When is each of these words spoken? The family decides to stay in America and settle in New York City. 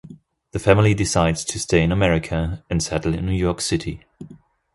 The 0.51 0.57
family 0.57 0.95
decides 0.95 1.45
to 1.45 1.59
stay 1.59 1.83
in 1.83 1.91
America 1.91 2.63
and 2.71 2.81
settle 2.81 3.13
in 3.13 3.27
New 3.27 3.33
York 3.37 3.61
City. 3.61 4.03